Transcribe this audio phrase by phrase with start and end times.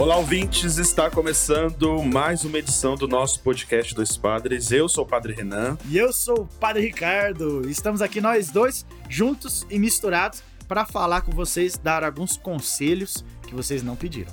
[0.00, 0.78] Olá, ouvintes!
[0.78, 4.72] Está começando mais uma edição do nosso podcast Dois Padres.
[4.72, 5.76] Eu sou o Padre Renan.
[5.90, 7.68] E eu sou o Padre Ricardo.
[7.68, 13.54] Estamos aqui nós dois, juntos e misturados, para falar com vocês, dar alguns conselhos que
[13.54, 14.32] vocês não pediram.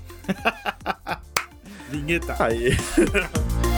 [1.91, 2.37] Vinheta.
[2.39, 2.69] Aí.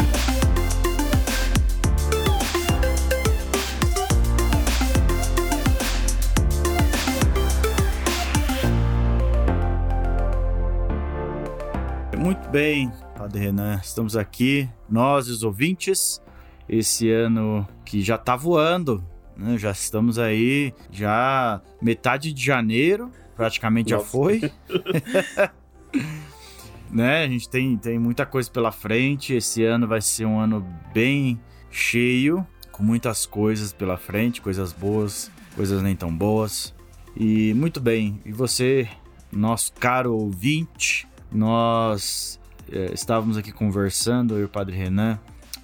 [12.19, 16.21] Muito bem, Padre Renan, estamos aqui, nós os ouvintes,
[16.67, 19.01] esse ano que já tá voando,
[19.37, 19.57] né?
[19.57, 24.03] Já estamos aí, já metade de janeiro, praticamente Nossa.
[24.03, 24.51] já foi.
[26.91, 27.23] né?
[27.23, 29.33] A gente tem, tem muita coisa pela frente.
[29.33, 31.39] Esse ano vai ser um ano bem
[31.71, 36.75] cheio, com muitas coisas pela frente, coisas boas, coisas nem tão boas.
[37.15, 38.89] E muito bem, e você,
[39.31, 42.39] nosso caro ouvinte, nós
[42.71, 45.19] eh, estávamos aqui conversando, eu e o Padre Renan,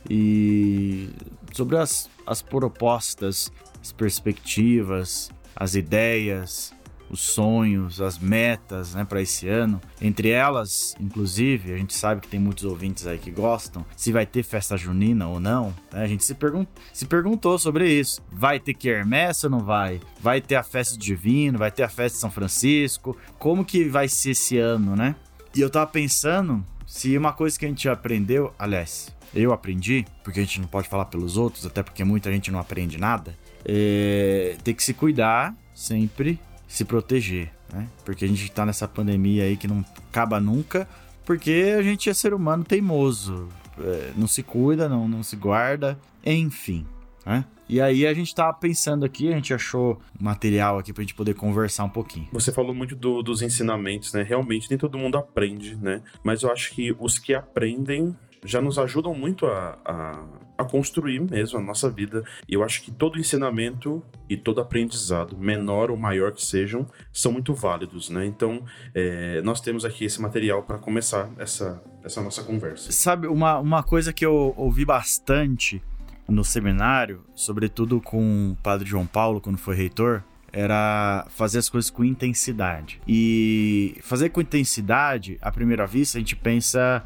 [0.09, 1.09] e
[1.51, 6.73] sobre as, as propostas, as perspectivas, as ideias,
[7.09, 9.79] os sonhos, as metas né, para esse ano.
[10.01, 14.25] Entre elas, inclusive, a gente sabe que tem muitos ouvintes aí que gostam, se vai
[14.25, 15.73] ter festa junina ou não.
[15.91, 16.03] né?
[16.03, 18.21] A gente se, pergun se perguntou sobre isso.
[18.31, 19.99] Vai ter quermesse ou não vai?
[20.19, 21.57] Vai ter a festa do divino?
[21.57, 23.15] Vai ter a festa de São Francisco?
[23.37, 25.15] Como que vai ser esse ano, né?
[25.55, 30.41] E eu tava pensando se uma coisa que a gente aprendeu, aliás, eu aprendi, porque
[30.41, 34.57] a gente não pode falar pelos outros, até porque muita gente não aprende nada, é
[34.63, 37.87] ter que se cuidar sempre, se proteger, né?
[38.03, 40.87] Porque a gente tá nessa pandemia aí que não acaba nunca,
[41.23, 43.47] porque a gente é ser humano teimoso,
[43.79, 46.85] é, não se cuida, não, não se guarda, enfim,
[47.25, 47.45] né?
[47.67, 51.33] E aí a gente tava pensando aqui, a gente achou material aqui pra gente poder
[51.33, 52.27] conversar um pouquinho.
[52.31, 54.21] Você falou muito do- dos ensinamentos, né?
[54.23, 56.01] Realmente nem todo mundo aprende, né?
[56.23, 60.23] Mas eu acho que os que aprendem já nos ajudam muito a, a,
[60.59, 62.23] a construir mesmo a nossa vida.
[62.47, 67.31] E eu acho que todo ensinamento e todo aprendizado, menor ou maior que sejam, são
[67.31, 68.23] muito válidos, né?
[68.27, 72.91] Então, é, nós temos aqui esse material para começar essa, essa nossa conversa.
[72.91, 75.81] Sabe, uma, uma coisa que eu ouvi bastante
[76.27, 81.89] no seminário, sobretudo com o padre João Paulo, quando foi reitor, era fazer as coisas
[81.89, 83.01] com intensidade.
[83.07, 87.03] E fazer com intensidade, à primeira vista, a gente pensa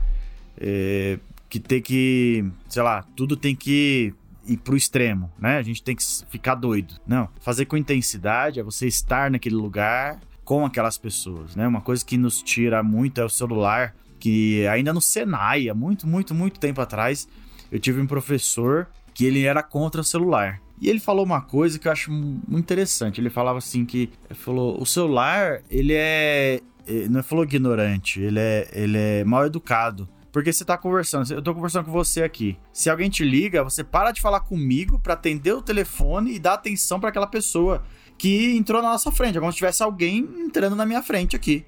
[0.58, 1.18] é,
[1.50, 4.14] que tem que, sei lá, tudo tem que
[4.46, 5.58] ir pro extremo, né?
[5.58, 6.96] A gente tem que ficar doido.
[7.08, 11.68] Não, fazer com intensidade é você estar naquele lugar com aquelas pessoas, né?
[11.68, 16.08] Uma coisa que nos tira muito é o celular, que ainda no Senai, há muito,
[16.08, 17.28] muito, muito tempo atrás,
[17.72, 20.62] eu tive um professor que ele era contra o celular.
[20.82, 23.20] E ele falou uma coisa que eu acho mu- muito interessante.
[23.20, 28.40] Ele falava assim que ele falou, o celular, ele é, eh, não falou ignorante, ele
[28.40, 30.08] é, ele é mal educado.
[30.32, 32.58] Porque você tá conversando, eu tô conversando com você aqui.
[32.72, 36.54] Se alguém te liga, você para de falar comigo pra atender o telefone e dar
[36.54, 37.84] atenção pra aquela pessoa
[38.18, 39.38] que entrou na nossa frente.
[39.38, 41.66] É como se tivesse alguém entrando na minha frente aqui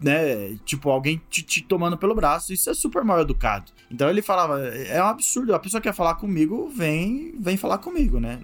[0.00, 0.56] né?
[0.64, 2.52] Tipo, alguém te, te tomando pelo braço.
[2.52, 3.70] Isso é super mal educado.
[3.90, 5.54] Então ele falava: é um absurdo.
[5.54, 8.40] A pessoa quer falar comigo, vem, vem falar comigo, né?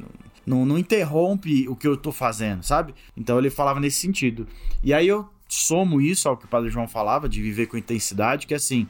[0.47, 2.95] Não, não interrompe o que eu tô fazendo, sabe?
[3.17, 4.47] Então ele falava nesse sentido.
[4.83, 8.47] E aí eu somo isso ao que o Padre João falava, de viver com intensidade,
[8.47, 8.87] que é assim,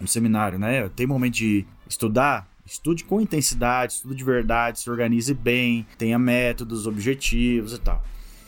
[0.00, 0.88] no seminário, né?
[0.90, 6.86] Tem momento de estudar, estude com intensidade, estude de verdade, se organize bem, tenha métodos,
[6.86, 8.02] objetivos e tal.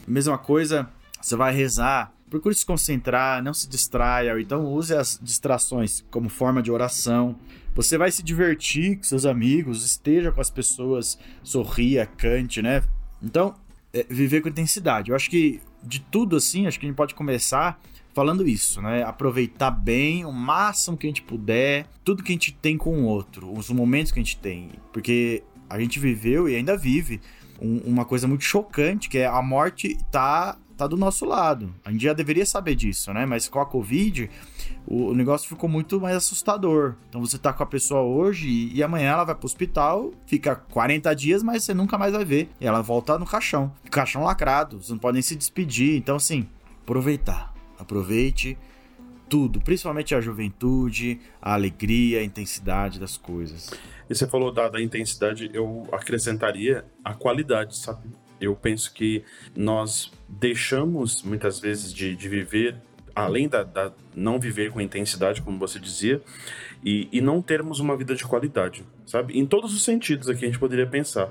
[0.06, 0.88] Mesma coisa,
[1.20, 6.28] você vai rezar, procure se concentrar, não se distraia, ou então use as distrações como
[6.28, 7.36] forma de oração.
[7.74, 12.82] Você vai se divertir com seus amigos, esteja com as pessoas, sorria, cante, né?
[13.22, 13.54] Então,
[13.92, 15.10] é, viver com intensidade.
[15.10, 17.80] Eu acho que de tudo assim, acho que a gente pode começar
[18.14, 19.02] falando isso, né?
[19.02, 23.04] Aproveitar bem o máximo que a gente puder, tudo que a gente tem com o
[23.04, 27.20] outro, os momentos que a gente tem, porque a gente viveu e ainda vive
[27.60, 31.74] um- uma coisa muito chocante, que é a morte tá tá do nosso lado.
[31.84, 33.24] A gente já deveria saber disso, né?
[33.26, 34.30] Mas com a Covid,
[34.86, 36.94] o, negócio ficou muito mais assustador.
[37.08, 40.54] Então você tá com a pessoa hoje e, e amanhã ela vai pro hospital, fica
[40.56, 42.50] 40 dias, mas você nunca mais vai ver.
[42.60, 43.72] E ela volta no caixão.
[43.90, 45.96] Caixão lacrado, vocês não podem se despedir.
[45.96, 46.46] Então, assim,
[46.82, 47.54] aproveitar.
[47.78, 48.56] Aproveite
[49.28, 53.70] tudo, principalmente a juventude, a alegria, a intensidade das coisas.
[54.08, 58.08] E você falou da, da intensidade, eu acrescentaria a qualidade, sabe?
[58.40, 59.24] Eu penso que
[59.56, 62.76] nós deixamos muitas vezes de, de viver,
[63.14, 66.20] além da, da não viver com intensidade, como você dizia,
[66.84, 69.38] e, e não termos uma vida de qualidade, sabe?
[69.38, 71.30] Em todos os sentidos aqui a gente poderia pensar.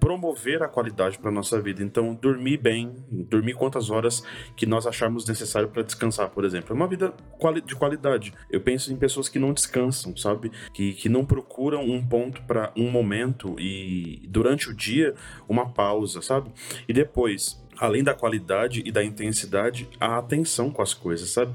[0.00, 1.82] Promover a qualidade para nossa vida.
[1.82, 4.22] Então, dormir bem, dormir quantas horas
[4.56, 6.72] que nós acharmos necessário para descansar, por exemplo.
[6.72, 7.14] É uma vida
[7.64, 8.32] de qualidade.
[8.50, 10.50] Eu penso em pessoas que não descansam, sabe?
[10.72, 15.14] Que, que não procuram um ponto para um momento e durante o dia
[15.48, 16.50] uma pausa, sabe?
[16.88, 21.52] E depois, além da qualidade e da intensidade, a atenção com as coisas, sabe?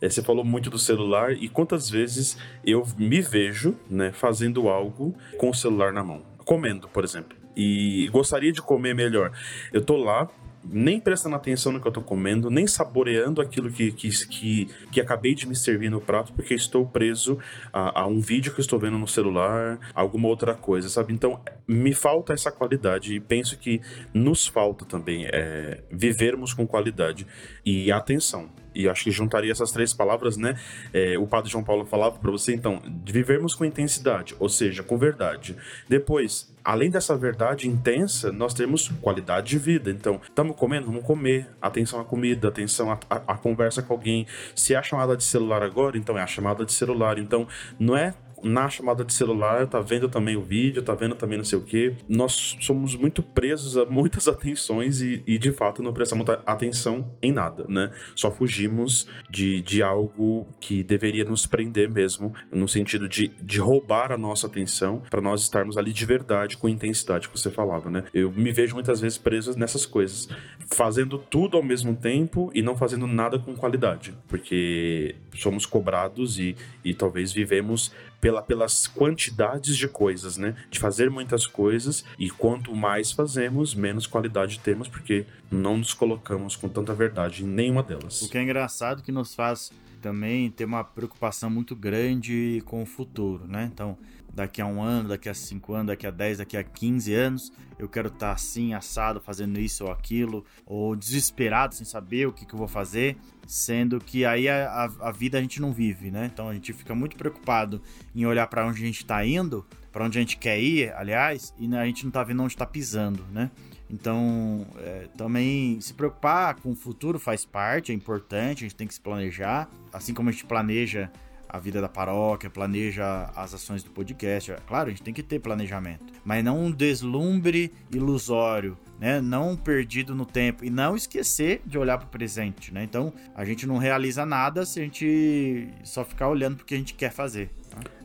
[0.00, 5.14] É, você falou muito do celular e quantas vezes eu me vejo, né, fazendo algo
[5.36, 7.36] com o celular na mão, comendo, por exemplo.
[7.56, 9.32] E gostaria de comer melhor.
[9.72, 10.28] Eu tô lá,
[10.64, 15.00] nem prestando atenção no que eu tô comendo, nem saboreando aquilo que, que, que, que
[15.00, 17.38] acabei de me servir no prato, porque estou preso
[17.72, 21.12] a, a, um vídeo que estou vendo no celular, alguma outra coisa, sabe?
[21.12, 23.80] Então, me falta essa qualidade e penso que
[24.12, 27.26] nos falta também é, vivermos com qualidade
[27.64, 30.58] e atenção e acho que juntaria essas três palavras, né?
[30.92, 34.82] É, o padre João Paulo falava para você, então, de vivermos com intensidade, ou seja,
[34.82, 35.56] com verdade.
[35.88, 39.90] Depois, além dessa verdade intensa, nós temos qualidade de vida.
[39.90, 41.48] Então, estamos comendo, vamos comer.
[41.60, 44.26] Atenção à comida, atenção à, à, à conversa com alguém.
[44.54, 47.18] Se é a chamada de celular agora, então é a chamada de celular.
[47.18, 47.46] Então,
[47.78, 51.44] não é na chamada de celular, tá vendo também o vídeo, tá vendo também não
[51.44, 51.94] sei o que.
[52.08, 57.32] Nós somos muito presos a muitas atenções e, e, de fato não prestamos atenção em
[57.32, 57.90] nada, né?
[58.14, 64.12] Só fugimos de, de algo que deveria nos prender mesmo, no sentido de, de roubar
[64.12, 68.04] a nossa atenção para nós estarmos ali de verdade, com intensidade que você falava, né?
[68.12, 70.28] Eu me vejo muitas vezes preso nessas coisas,
[70.72, 76.56] fazendo tudo ao mesmo tempo e não fazendo nada com qualidade, porque somos cobrados e,
[76.84, 80.54] e talvez vivemos pela, pelas quantidades de coisas, né?
[80.70, 86.56] De fazer muitas coisas e quanto mais fazemos, menos qualidade temos, porque não nos colocamos
[86.56, 88.22] com tanta verdade em nenhuma delas.
[88.22, 92.86] O que é engraçado que nos faz também ter uma preocupação muito grande com o
[92.86, 93.70] futuro, né?
[93.72, 93.96] Então,
[94.34, 97.52] daqui a um ano, daqui a cinco anos, daqui a 10, daqui a 15 anos,
[97.78, 102.32] eu quero estar tá assim, assado, fazendo isso ou aquilo, ou desesperado sem saber o
[102.32, 103.16] que, que eu vou fazer,
[103.46, 106.30] sendo que aí a, a, a vida a gente não vive, né?
[106.32, 107.82] Então a gente fica muito preocupado
[108.14, 111.54] em olhar para onde a gente está indo, para onde a gente quer ir, aliás,
[111.58, 113.50] e a gente não está vendo onde está pisando, né?
[113.90, 118.86] Então, é, também se preocupar com o futuro faz parte, é importante, a gente tem
[118.86, 121.10] que se planejar, assim como a gente planeja
[121.52, 124.54] a vida da paróquia, planeja as ações do podcast.
[124.66, 129.20] Claro, a gente tem que ter planejamento, mas não um deslumbre ilusório, né?
[129.20, 132.84] Não perdido no tempo e não esquecer de olhar para o presente, né?
[132.84, 136.94] Então, a gente não realiza nada se a gente só ficar olhando porque a gente
[136.94, 137.50] quer fazer.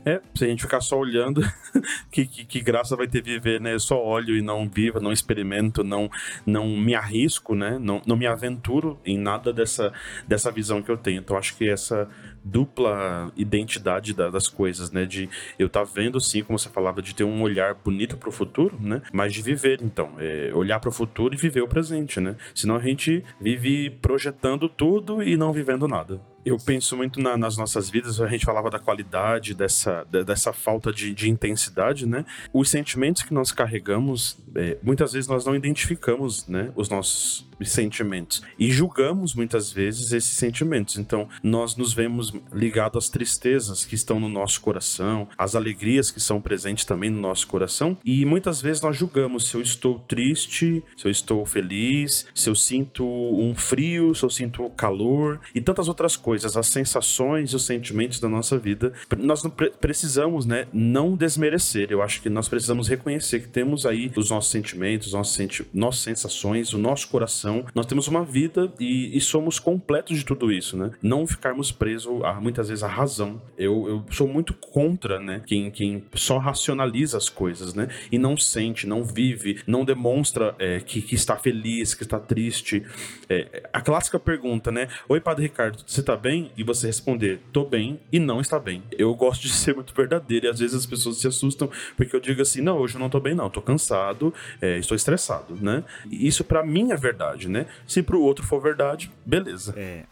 [0.06, 1.42] É, se a gente ficar só olhando,
[2.12, 3.74] que, que, que, graça vai ter viver, né?
[3.74, 6.12] Eu só olho e não vivo, não experimento, não,
[6.46, 7.80] não me arrisco, né?
[7.80, 9.92] Não, não me aventuro em nada dessa,
[10.28, 11.20] dessa visão que eu tenho.
[11.22, 12.08] Então acho que essa
[12.46, 15.06] dupla identidade da, das coisas, né?
[15.06, 15.28] De
[15.58, 18.32] eu estar tá vendo, sim, como você falava, de ter um olhar bonito para o
[18.32, 19.02] futuro, né?
[19.12, 20.12] Mas de viver, então.
[20.20, 22.36] É, olhar para o futuro e viver o presente, né?
[22.54, 26.22] Senão a gente vive projetando tudo e não vivendo nada.
[26.46, 30.94] Eu penso muito na, nas nossas vidas, a gente falava da qualidade, dessa, dessa falta
[30.94, 32.24] de, de intensidade, né?
[32.54, 36.72] Os sentimentos que nós carregamos, é, muitas vezes nós não identificamos, né?
[36.76, 40.98] Os nossos sentimentos e julgamos muitas vezes esses sentimentos.
[40.98, 46.20] Então, nós nos vemos ligados às tristezas que estão no nosso coração, às alegrias que
[46.20, 50.84] são presentes também no nosso coração, e muitas vezes nós julgamos se eu estou triste,
[50.96, 55.88] se eu estou feliz, se eu sinto um frio, se eu sinto calor e tantas
[55.88, 58.94] outras coisas, as sensações e os sentimentos da nossa vida.
[59.18, 61.88] Nós pre precisamos, né, não desmerecer.
[61.92, 66.02] Eu acho que nós precisamos reconhecer que temos aí os nossos sentimentos, nossos senti nossas
[66.02, 70.78] sensações, o nosso coração nós temos uma vida e, e, somos completos de tudo isso,
[70.78, 70.92] né?
[71.02, 73.42] Não ficarmos presos muitas vezes a razão.
[73.58, 75.42] Eu, eu sou muito contra, né?
[75.46, 77.88] Quem, quem só racionaliza as coisas, né?
[78.12, 82.84] E não sente, não vive, não demonstra é, que, que, está feliz, que está triste.
[83.30, 84.88] É, a clássica pergunta, né?
[85.08, 86.52] Oi, Padre Ricardo, você está bem?
[86.58, 88.84] E você responder, tô bem e não está bem.
[88.92, 92.20] Eu gosto de ser muito verdadeiro e às vezes as pessoas se assustam porque eu
[92.20, 95.84] digo assim, não, hoje eu não tô bem não, tô cansado, é, estou estressado, né?
[96.10, 97.66] E isso para mim é verdade né?
[97.88, 99.74] Se pro outro for verdade, beleza.
[99.78, 100.04] É,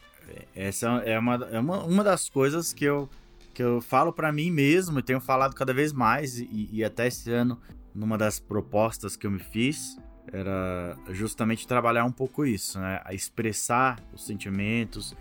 [0.56, 3.10] essa é uma, é uma, uma das coisas que eu,
[3.54, 7.08] que eu falo para mim mesmo e tenho falado cada vez mais, e, e até
[7.08, 7.60] esse ano,
[7.94, 9.98] numa das propostas que eu me fiz,
[10.32, 13.02] era justamente trabalhar um pouco isso, né?
[13.04, 15.16] A expressar os sentimentos,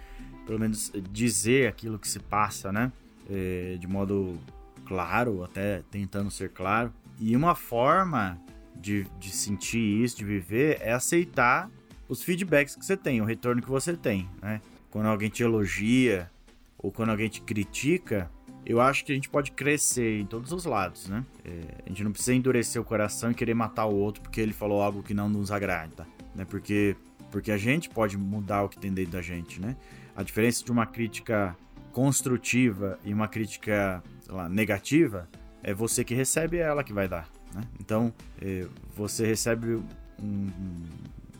[0.47, 2.93] pelo menos dizer aquilo que se passa, né?
[3.31, 4.39] É, de modo
[4.87, 6.93] claro, até tentando ser claro.
[7.19, 8.39] E uma forma
[8.77, 11.71] de, de sentir isso, de viver, é aceitar
[12.09, 14.61] os feedbacks que você tem, o retorno que você tem, né?
[14.93, 16.31] Quando alguém te elogia
[16.79, 18.31] ou quando alguém te critica,
[18.65, 21.25] eu acho que a gente pode crescer em todos os lados, né?
[21.45, 24.53] É, a gente não precisa endurecer o coração e querer matar o outro porque ele
[24.53, 26.45] falou algo que não nos agrada, né?
[26.45, 26.95] Porque,
[27.31, 29.77] porque a gente pode mudar o que tem dentro da gente, né?
[30.15, 31.57] A diferença de uma crítica
[31.91, 35.29] construtiva e uma crítica lá, negativa
[35.63, 37.29] é você que recebe, é ela que vai dar.
[37.55, 37.63] Né?
[37.81, 39.77] Então, é, você recebe
[40.23, 40.51] um,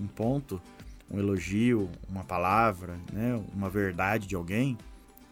[0.01, 0.61] um, ponto,
[1.13, 3.41] um elogio, uma palavra, né?
[3.55, 4.79] uma verdade de alguém,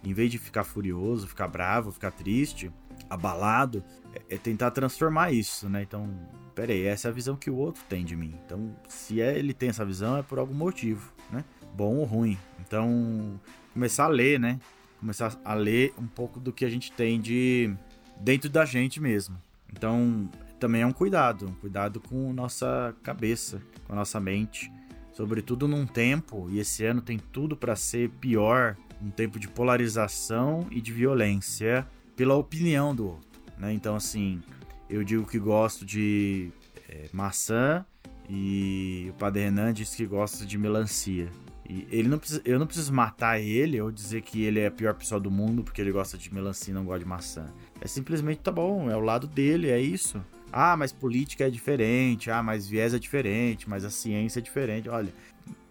[0.04, 2.70] em vez de ficar furioso, ficar bravo, ficar triste,
[3.08, 3.82] abalado,
[4.14, 5.82] é, é tentar transformar isso, né?
[5.82, 6.08] Então,
[6.54, 8.34] peraí, essa é a visão que o outro tem de mim.
[8.44, 11.44] Então, se é, ele tem essa visão, é por algum motivo, né?
[11.74, 12.38] Bom ou ruim.
[12.60, 13.40] Então,
[13.72, 14.58] começar a ler, né?
[14.98, 17.74] Começar a ler um pouco do que a gente tem de
[18.18, 19.36] dentro da gente mesmo.
[19.72, 24.70] Então, também é um cuidado, um cuidado com nossa cabeça, com a nossa mente,
[25.12, 30.66] sobretudo num tempo, e esse ano tem tudo para ser pior um tempo de polarização
[30.70, 33.28] e de violência pela opinião do outro.
[33.58, 33.72] Né?
[33.72, 34.42] Então, assim,
[34.88, 36.50] eu digo que gosto de
[36.88, 37.84] é, maçã
[38.28, 41.28] e o Padre Renan diz que gosta de melancia.
[41.68, 44.70] E ele não precisa, eu não preciso matar ele ou dizer que ele é a
[44.70, 47.46] pior pessoa do mundo porque ele gosta de melancia e não gosta de maçã.
[47.80, 50.20] É simplesmente, tá bom, é o lado dele, é isso.
[50.52, 54.88] Ah, mas política é diferente, ah, mas viés é diferente, mas a ciência é diferente.
[54.88, 55.12] Olha,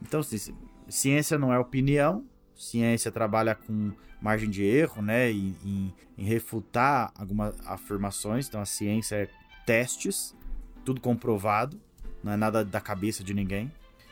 [0.01, 0.21] então,
[0.87, 7.11] ciência não é opinião, ciência trabalha com margem de erro, né, em, em, em refutar
[7.15, 8.47] algumas afirmações.
[8.47, 9.29] Então a ciência é
[9.65, 10.35] testes,
[10.85, 11.79] tudo comprovado,
[12.23, 13.71] não é nada da cabeça de ninguém.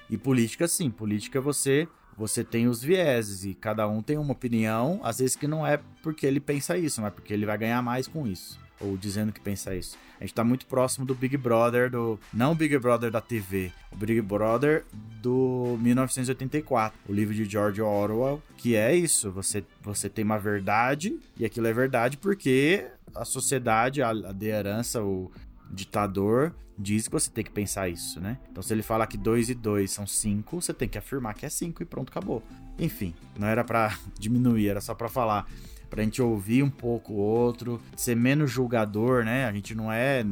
[0.10, 5.00] E política, sim, política você você tem os vieses e cada um tem uma opinião,
[5.04, 8.08] às vezes que não é porque ele pensa isso, mas porque ele vai ganhar mais
[8.08, 9.98] com isso ou dizendo que pensa isso.
[10.20, 12.20] A gente tá muito próximo do Big Brother, do.
[12.34, 14.84] Não o Big Brother da TV, o Big Brother
[15.22, 19.32] do 1984, o livro de George Orwell, que é isso.
[19.32, 25.04] Você, você tem uma verdade, e aquilo é verdade porque a sociedade, a, a liderança,
[25.04, 25.32] o
[25.70, 28.38] ditador diz que você tem que pensar isso, né?
[28.52, 31.46] Então, se ele fala que 2 e 2 são 5, você tem que afirmar que
[31.46, 32.44] é 5 e pronto, acabou.
[32.78, 35.48] Enfim, não era para diminuir, era só para falar
[35.90, 39.46] pra gente ouvir um pouco o outro, ser menos julgador, né?
[39.46, 40.26] A gente não é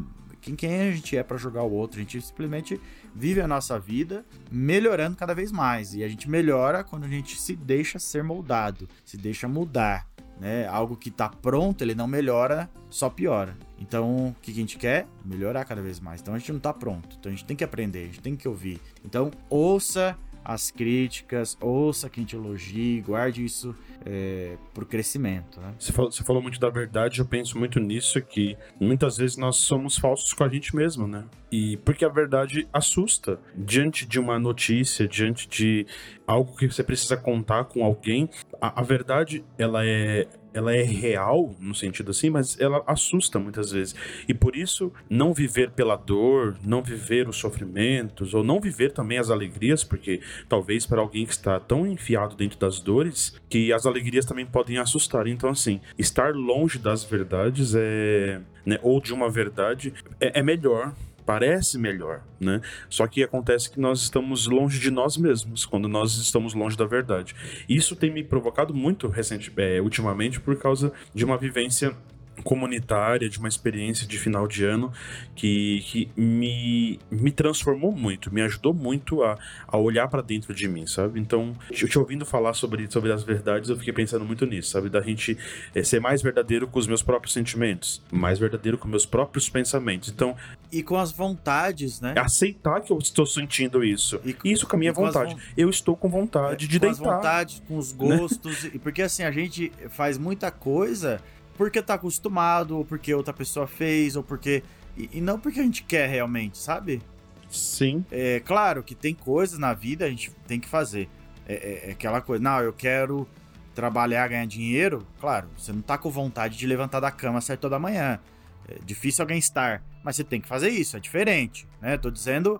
[0.45, 2.79] quem, quem a gente é para julgar o outro, a gente simplesmente
[3.15, 5.95] vive a nossa vida melhorando cada vez mais.
[5.95, 10.07] E a gente melhora quando a gente se deixa ser moldado, se deixa mudar.
[10.39, 10.67] Né?
[10.67, 13.57] Algo que tá pronto, ele não melhora, só piora.
[13.79, 15.07] Então, o que a gente quer?
[15.24, 16.21] Melhorar cada vez mais.
[16.21, 17.15] Então, a gente não tá pronto.
[17.19, 18.79] Então, a gente tem que aprender, a gente tem que ouvir.
[19.03, 20.15] Então, ouça
[20.46, 23.75] as críticas, ouça quem te elogie, guarde isso
[24.06, 25.60] é, pro crescimento.
[25.60, 25.74] Né?
[25.80, 29.56] Você, falou, você falou muito da verdade, eu penso muito nisso, que muitas vezes nós
[29.56, 31.25] somos falsos com a gente mesmo, né?
[31.52, 33.40] E porque a verdade assusta.
[33.56, 35.88] Diante de uma notícia, diante de
[36.28, 38.30] algo que você precisa contar com alguém,
[38.62, 43.71] a, a verdade, ela é ela é real no sentido assim, mas ela assusta muitas
[43.71, 43.93] vezes.
[44.27, 49.17] E por isso, não viver pela dor, não viver os sofrimentos, ou não viver também
[49.17, 53.85] as alegrias, porque talvez para alguém que está tão enfiado dentro das dores, que as
[53.85, 55.27] alegrias também podem assustar.
[55.27, 58.41] Então, assim, estar longe das verdades é.
[58.65, 60.95] Né, ou de uma verdade é, é melhor
[61.25, 62.62] parece melhor, né?
[62.89, 66.86] Só que acontece que nós estamos longe de nós mesmos quando nós estamos longe da
[66.86, 67.36] verdade.
[67.67, 71.96] Isso tem me provocado muito recente, é, ultimamente por causa de uma vivência
[72.44, 74.92] comunitária, de uma experiência de final de ano
[75.36, 79.38] que, que me, me transformou muito, me ajudou muito a,
[79.68, 81.20] a olhar para dentro de mim, sabe?
[81.20, 84.89] Então, te, te ouvindo falar sobre, sobre as verdades, eu fiquei pensando muito nisso, sabe?
[84.89, 85.38] Da gente
[85.74, 90.10] é, ser mais verdadeiro com os meus próprios sentimentos, mais verdadeiro com meus próprios pensamentos.
[90.10, 90.36] Então.
[90.72, 92.13] E com as vontades, né?
[92.18, 94.20] Aceitar que eu estou sentindo isso.
[94.25, 95.36] E, isso com a minha vontade.
[95.56, 97.04] Eu estou com vontade é, de com deitar.
[97.04, 98.63] Com as vontades, com os gostos.
[98.63, 98.72] Né?
[98.82, 101.22] Porque assim, a gente faz muita coisa
[101.57, 104.63] porque tá acostumado, ou porque outra pessoa fez, ou porque.
[104.97, 107.01] E, e não porque a gente quer realmente, sabe?
[107.50, 108.05] Sim.
[108.12, 111.09] É claro que tem coisas na vida a gente tem que fazer.
[111.47, 113.27] É, é, é aquela coisa, não, eu quero
[113.74, 115.05] trabalhar, ganhar dinheiro.
[115.19, 118.19] Claro, você não tá com vontade de levantar da cama às toda manhã.
[118.67, 121.97] É difícil alguém estar, mas você tem que fazer isso, é diferente, né?
[121.97, 122.59] Tô dizendo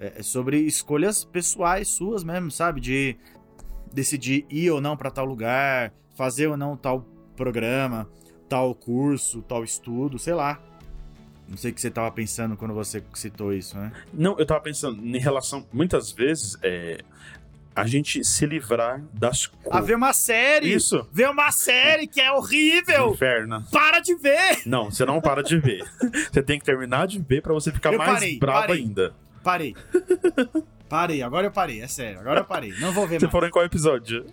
[0.00, 2.80] é, é sobre escolhas pessoais suas mesmo, sabe?
[2.80, 3.16] De
[3.92, 8.08] decidir ir ou não para tal lugar, fazer ou não tal programa
[8.54, 10.60] tal curso, tal estudo, sei lá.
[11.48, 13.90] Não sei o que você estava pensando quando você citou isso, né?
[14.12, 15.66] Não, eu estava pensando em relação.
[15.72, 16.98] Muitas vezes, é,
[17.74, 20.72] a gente se livrar das A ver uma série!
[20.72, 21.04] Isso.
[21.12, 23.10] Ver uma série que é horrível!
[23.10, 23.64] Inferno.
[23.72, 24.62] Para de ver!
[24.64, 25.82] Não, você não para de ver.
[26.32, 28.82] Você tem que terminar de ver pra você ficar Eu mais parei, bravo parei.
[28.82, 29.14] ainda.
[29.42, 29.76] Parei.
[30.88, 32.20] Parei, agora eu parei, é sério.
[32.20, 32.72] Agora eu parei.
[32.78, 33.32] Não vou ver Você mais.
[33.32, 34.24] falou em qual episódio?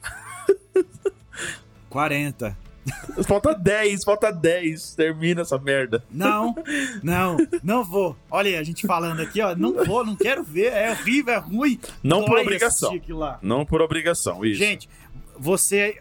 [1.90, 2.56] 40.
[3.28, 4.96] Falta 10, falta 10.
[4.96, 6.04] Termina essa merda.
[6.10, 6.56] Não,
[7.04, 8.16] não, não vou.
[8.30, 9.56] Olha aí, a gente falando aqui, ó.
[9.56, 10.74] Não vou, não quero ver.
[10.74, 11.80] É horrível, é ruim.
[12.04, 13.00] Não por obrigação.
[13.42, 14.58] Não por obrigação, isso.
[14.60, 14.90] Gente,
[15.38, 15.98] você.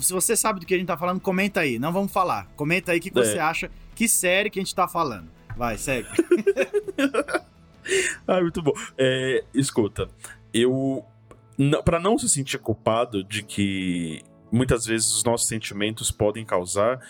[0.00, 1.78] Se você sabe do que a gente tá falando, comenta aí.
[1.78, 2.48] Não vamos falar.
[2.56, 3.24] Comenta aí o que, que É.
[3.24, 3.70] você acha.
[3.94, 5.28] Que série que a gente tá falando.
[5.56, 6.08] Vai, segue.
[8.26, 8.72] Ah, muito bom.
[8.98, 10.08] É, escuta,
[10.52, 11.04] eu.
[11.84, 17.00] Pra não se sentir culpado de que muitas vezes os nossos sentimentos podem causar,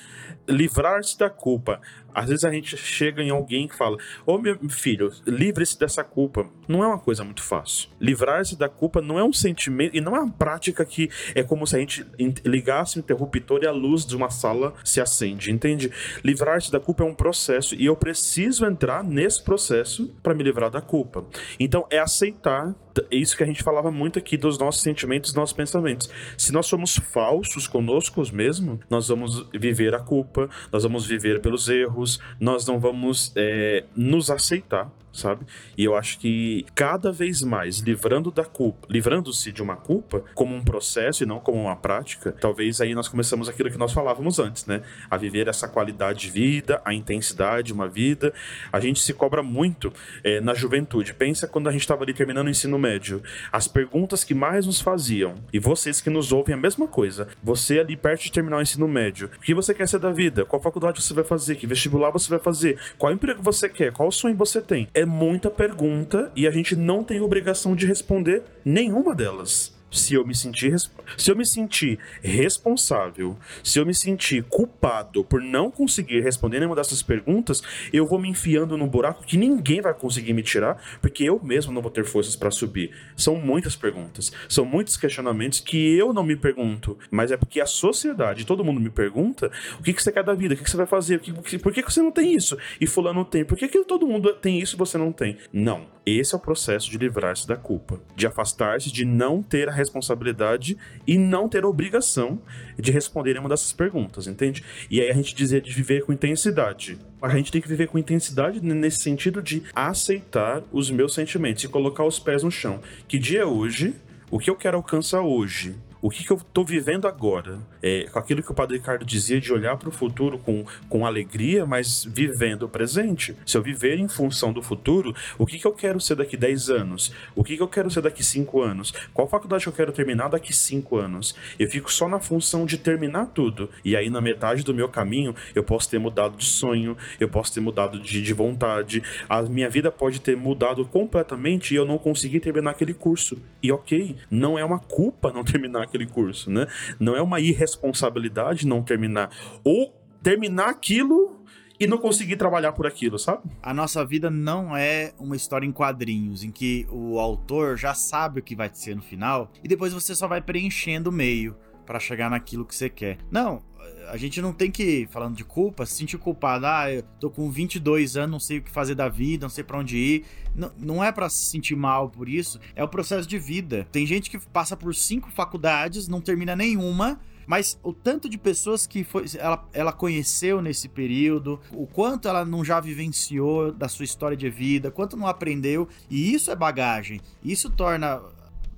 [0.48, 1.80] livrar-se da culpa.
[2.14, 6.48] Às vezes a gente chega em alguém que fala: Ô meu filho, livre-se dessa culpa.
[6.66, 7.90] Não é uma coisa muito fácil.
[8.00, 11.66] Livrar-se da culpa não é um sentimento e não é uma prática que é como
[11.66, 12.06] se a gente
[12.44, 15.92] ligasse o interruptor e a luz de uma sala se acende, entende?
[16.24, 20.70] Livrar-se da culpa é um processo e eu preciso entrar nesse processo para me livrar
[20.70, 21.24] da culpa.
[21.60, 22.74] Então é aceitar
[23.10, 26.08] é isso que a gente falava muito aqui dos nossos sentimentos, dos nossos pensamentos.
[26.36, 31.68] Se nós somos falsos conosco mesmo, nós vamos viver a culpa, nós vamos viver pelos
[31.68, 35.44] erros, nós não vamos é, nos aceitar, sabe?
[35.76, 40.54] E eu acho que cada vez mais livrando da culpa, livrando-se de uma culpa como
[40.54, 44.38] um processo e não como uma prática, talvez aí nós começamos aquilo que nós falávamos
[44.38, 44.82] antes, né?
[45.10, 48.32] A viver essa qualidade de vida, a intensidade de uma vida.
[48.72, 49.92] A gente se cobra muito
[50.22, 51.14] é, na juventude.
[51.14, 53.22] Pensa quando a gente estava ali terminando o ensino médio.
[53.52, 57.28] As perguntas que mais nos faziam, e vocês que nos ouvem a mesma coisa.
[57.42, 59.30] Você ali perto de terminar o ensino médio.
[59.36, 60.44] O que você quer ser da vida?
[60.44, 61.56] Qual faculdade você vai fazer?
[61.56, 62.78] Que vestibular você vai fazer?
[62.98, 63.92] Qual emprego você quer?
[63.92, 64.88] Qual sonho você tem?
[64.92, 69.75] É muita pergunta e a gente não tem obrigação de responder nenhuma delas.
[69.96, 70.74] Se eu me sentir,
[71.16, 76.76] se eu me sentir responsável, se eu me sentir culpado por não conseguir responder nenhuma
[76.76, 77.62] dessas perguntas,
[77.92, 81.72] eu vou me enfiando num buraco que ninguém vai conseguir me tirar, porque eu mesmo
[81.72, 82.90] não vou ter forças para subir.
[83.16, 87.66] São muitas perguntas, são muitos questionamentos que eu não me pergunto, mas é porque a
[87.66, 90.54] sociedade, todo mundo me pergunta: o que, que você quer da vida?
[90.54, 91.16] O que, que você vai fazer?
[91.16, 92.56] O que- por que, que você não tem isso?
[92.80, 93.44] E fulano tem.
[93.44, 95.36] Por que, que todo mundo tem isso e você não tem?
[95.52, 95.86] Não.
[96.04, 100.76] Esse é o processo de livrar-se da culpa, de afastar-se, de não ter a responsabilidade
[101.06, 102.40] e não ter obrigação
[102.78, 104.62] de responder uma dessas perguntas, entende?
[104.90, 106.98] E aí a gente dizia de viver com intensidade.
[107.20, 111.68] A gente tem que viver com intensidade nesse sentido de aceitar os meus sentimentos e
[111.68, 112.80] colocar os pés no chão.
[113.08, 113.94] Que dia é hoje?
[114.30, 115.74] O que eu quero alcançar hoje?
[116.00, 117.58] O que, que eu tô vivendo agora?
[117.82, 121.06] É, com aquilo que o Padre Ricardo dizia de olhar para o futuro com, com
[121.06, 123.34] alegria, mas vivendo o presente.
[123.46, 126.70] Se eu viver em função do futuro, o que, que eu quero ser daqui 10
[126.70, 127.12] anos?
[127.34, 128.92] O que, que eu quero ser daqui 5 anos?
[129.14, 131.34] Qual faculdade eu quero terminar daqui 5 anos?
[131.58, 133.70] Eu fico só na função de terminar tudo.
[133.84, 137.54] E aí, na metade do meu caminho, eu posso ter mudado de sonho, eu posso
[137.54, 141.98] ter mudado de, de vontade, a minha vida pode ter mudado completamente e eu não
[141.98, 143.38] conseguir terminar aquele curso.
[143.62, 146.66] E ok, não é uma culpa não terminar aquele curso, né?
[147.00, 149.30] Não é uma irresponsabilidade não terminar.
[149.64, 151.36] Ou terminar aquilo
[151.78, 153.42] e não conseguir trabalhar por aquilo, sabe?
[153.62, 158.40] A nossa vida não é uma história em quadrinhos, em que o autor já sabe
[158.40, 162.00] o que vai ser no final e depois você só vai preenchendo o meio para
[162.00, 163.18] chegar naquilo que você quer.
[163.30, 163.62] Não,
[164.08, 166.66] a gente não tem que, falando de culpa, se sentir culpado.
[166.66, 169.64] Ah, eu tô com 22 anos, não sei o que fazer da vida, não sei
[169.64, 170.24] para onde ir.
[170.54, 173.86] Não, não é para se sentir mal por isso, é o processo de vida.
[173.92, 178.86] Tem gente que passa por cinco faculdades, não termina nenhuma, mas o tanto de pessoas
[178.86, 184.04] que foi, ela, ela conheceu nesse período, o quanto ela não já vivenciou da sua
[184.04, 187.20] história de vida, quanto não aprendeu, e isso é bagagem.
[187.42, 188.20] Isso torna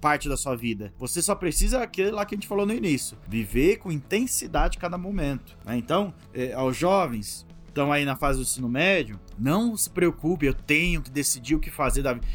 [0.00, 0.92] parte da sua vida.
[0.98, 4.96] Você só precisa aquele lá que a gente falou no início, viver com intensidade cada
[4.98, 5.56] momento.
[5.64, 5.76] né?
[5.76, 10.54] Então, eh, aos jovens estão aí na fase do ensino médio, não se preocupe, eu
[10.54, 12.26] tenho que decidir o que fazer da vida.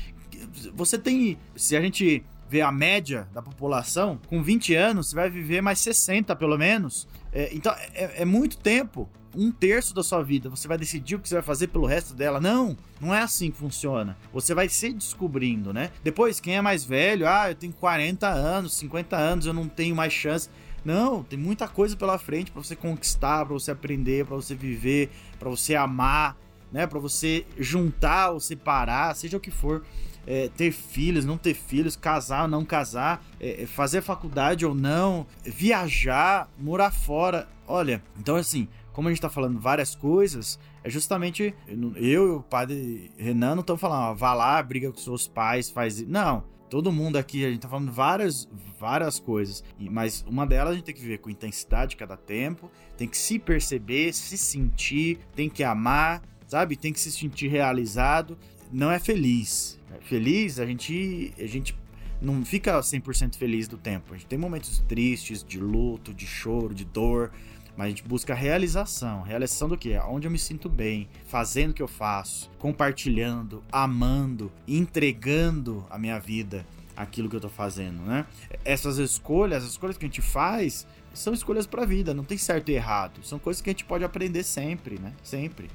[0.73, 2.23] Você tem, se a gente
[2.53, 7.07] vê a média da população, com 20 anos, você vai viver mais 60 pelo menos.
[7.31, 9.09] É, então é, é muito tempo.
[9.35, 12.13] Um terço da sua vida, você vai decidir o que você vai fazer pelo resto
[12.13, 12.39] dela.
[12.39, 14.15] Não, não é assim que funciona.
[14.31, 15.89] Você vai se descobrindo, né?
[16.03, 19.95] Depois, quem é mais velho, ah, eu tenho 40 anos, 50 anos, eu não tenho
[19.95, 20.47] mais chance.
[20.85, 25.09] Não, tem muita coisa pela frente para você conquistar, para você aprender, para você viver,
[25.39, 26.37] para você amar,
[26.71, 26.85] né?
[26.85, 29.81] Para você juntar ou separar, seja o que for
[30.25, 35.25] é, ter filhos, não ter filhos, casar ou não casar, é, fazer faculdade ou não,
[35.43, 37.47] viajar, morar fora.
[37.67, 41.53] Olha, então assim, como a gente tá falando várias coisas, é justamente
[41.95, 45.69] eu e o padre Renan não estamos falando, ó, vá lá, briga com seus pais,
[45.69, 46.05] faz.
[46.07, 46.43] Não.
[46.69, 50.85] Todo mundo aqui, a gente tá falando várias, várias coisas, mas uma delas a gente
[50.85, 55.63] tem que viver com intensidade cada tempo, tem que se perceber, se sentir, tem que
[55.63, 56.75] amar, sabe?
[56.75, 58.37] Tem que se sentir realizado.
[58.71, 59.79] Não é feliz.
[60.03, 61.75] Feliz, a gente, a gente
[62.21, 64.13] não fica 100% feliz do tempo.
[64.13, 67.31] A gente tem momentos tristes, de luto, de choro, de dor,
[67.75, 69.21] mas a gente busca realização.
[69.21, 69.99] Realização do quê?
[70.07, 76.19] Onde eu me sinto bem, fazendo o que eu faço, compartilhando, amando, entregando a minha
[76.19, 78.25] vida aquilo que eu tô fazendo, né?
[78.63, 82.37] Essas escolhas, as escolhas que a gente faz, são escolhas para a vida, não tem
[82.37, 83.23] certo e errado.
[83.23, 85.13] São coisas que a gente pode aprender sempre, né?
[85.23, 85.69] Sempre.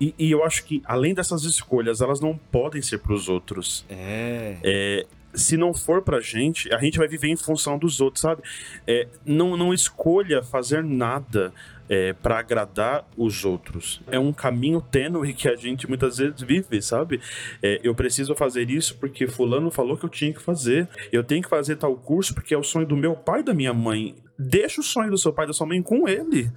[0.00, 3.84] E, e eu acho que, além dessas escolhas, elas não podem ser para os outros.
[3.88, 4.56] É.
[4.62, 8.42] é se não for pra gente, a gente vai viver em função dos outros, sabe?
[8.86, 11.52] É, não, não escolha fazer nada
[11.88, 14.00] é, para agradar os outros.
[14.10, 17.20] É um caminho tênue que a gente muitas vezes vive, sabe?
[17.62, 20.88] É, eu preciso fazer isso porque fulano falou que eu tinha que fazer.
[21.12, 23.54] Eu tenho que fazer tal curso porque é o sonho do meu pai e da
[23.54, 24.14] minha mãe.
[24.38, 26.50] Deixa o sonho do seu pai e da sua mãe com ele.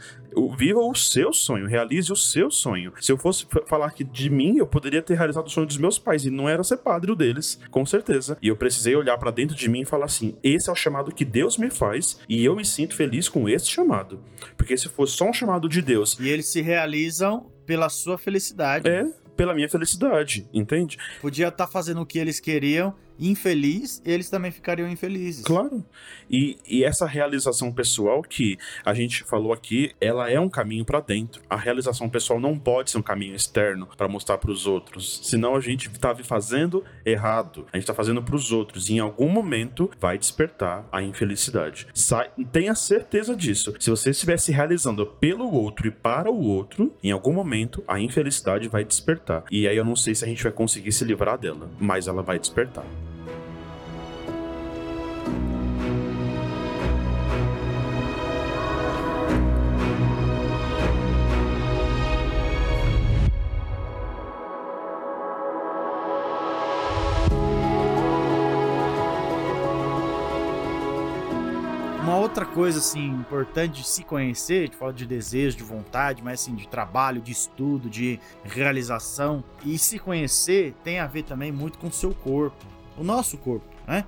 [0.58, 2.92] Viva o seu sonho, realize o seu sonho.
[3.00, 6.00] Se eu fosse falar que de mim, eu poderia ter realizado o sonho dos meus
[6.00, 8.38] pais e não era ser padre deles, com certeza.
[8.42, 11.13] E eu precisei olhar para dentro de mim e falar assim: esse é o chamado
[11.13, 14.24] que Deus me faz e eu me sinto feliz com esse chamado.
[14.56, 16.18] Porque se fosse só um chamado de Deus.
[16.20, 18.90] E eles se realizam pela sua felicidade.
[18.90, 20.98] É, pela minha felicidade, entende?
[21.22, 25.43] Podia estar tá fazendo o que eles queriam infeliz, eles também ficariam infelizes.
[25.43, 25.84] Claro.
[26.30, 30.99] E, e essa realização pessoal que a gente falou aqui, ela é um caminho para
[30.99, 31.41] dentro.
[31.49, 35.21] A realização pessoal não pode ser um caminho externo para mostrar para os outros.
[35.23, 37.65] Senão a gente tá fazendo errado.
[37.71, 38.89] A gente tá fazendo para os outros.
[38.89, 41.88] E em algum momento vai despertar a infelicidade.
[41.93, 43.73] Sai, tenha certeza disso.
[43.80, 47.99] Se você estiver se realizando pelo outro e para o outro, em algum momento a
[47.99, 49.43] infelicidade vai despertar.
[49.51, 52.21] E aí eu não sei se a gente vai conseguir se livrar dela, mas ela
[52.21, 52.86] vai despertar.
[72.58, 76.56] Coisa assim importante de se conhecer, a gente fala de desejo, de vontade, mas assim
[76.56, 81.86] de trabalho, de estudo, de realização e se conhecer tem a ver também muito com
[81.86, 82.65] o seu corpo,
[82.98, 84.06] o nosso corpo, né?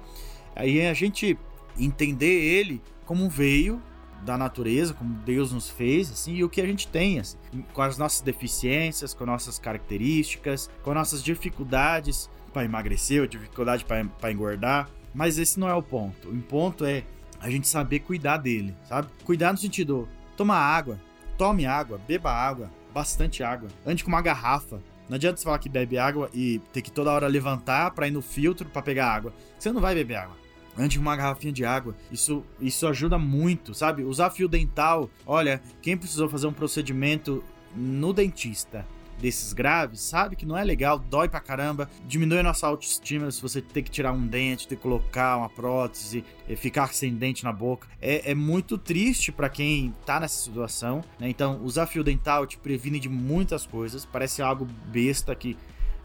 [0.56, 1.38] Aí a gente
[1.78, 3.80] entender ele como veio
[4.24, 7.38] da natureza, como Deus nos fez, assim, e o que a gente tem, assim,
[7.72, 14.32] com as nossas deficiências, com nossas características, com nossas dificuldades para emagrecer, ou dificuldade para
[14.32, 14.90] engordar.
[15.14, 16.30] Mas esse não é o ponto.
[16.30, 17.04] O ponto é
[17.40, 19.08] a gente saber cuidar dele, sabe?
[19.24, 21.00] Cuidar no sentido, toma água,
[21.38, 24.82] tome água, beba água, bastante água, ande com uma garrafa.
[25.08, 28.12] Não adianta você falar que bebe água e ter que toda hora levantar para ir
[28.12, 29.34] no filtro para pegar água.
[29.58, 30.38] Você não vai beber água.
[30.78, 31.96] Ande com uma garrafinha de água.
[32.12, 34.04] Isso, isso ajuda muito, sabe?
[34.04, 35.10] Usar fio dental.
[35.26, 37.44] Olha, quem precisou fazer um procedimento
[37.76, 38.86] no dentista
[39.20, 43.42] desses graves, sabe que não é legal, dói pra caramba, diminui a nossa autoestima se
[43.42, 46.24] você ter que tirar um dente, ter que colocar uma prótese,
[46.58, 47.88] ficar sem dente na boca.
[48.02, 51.30] É, é muito triste para quem tá nessa situação, né?
[51.30, 55.58] Então, usar fio dental te previne de muitas coisas, parece algo besta que